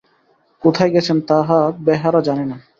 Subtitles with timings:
[0.63, 2.57] কোথায় গেছেন তাহা বেহারা জানে না।